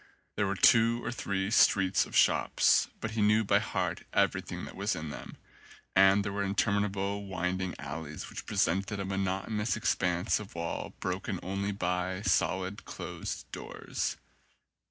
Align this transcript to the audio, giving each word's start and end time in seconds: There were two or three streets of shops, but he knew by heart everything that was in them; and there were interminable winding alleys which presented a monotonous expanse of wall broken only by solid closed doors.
There 0.35 0.47
were 0.47 0.55
two 0.55 1.03
or 1.05 1.11
three 1.11 1.51
streets 1.51 2.07
of 2.07 2.15
shops, 2.15 2.87
but 2.99 3.11
he 3.11 3.21
knew 3.21 3.43
by 3.43 3.59
heart 3.59 4.01
everything 4.13 4.65
that 4.65 4.75
was 4.75 4.95
in 4.95 5.11
them; 5.11 5.37
and 5.95 6.25
there 6.25 6.31
were 6.33 6.43
interminable 6.43 7.27
winding 7.27 7.75
alleys 7.77 8.27
which 8.27 8.47
presented 8.47 8.99
a 8.99 9.05
monotonous 9.05 9.77
expanse 9.77 10.39
of 10.39 10.55
wall 10.55 10.95
broken 10.99 11.39
only 11.43 11.71
by 11.71 12.23
solid 12.23 12.83
closed 12.83 13.45
doors. 13.51 14.17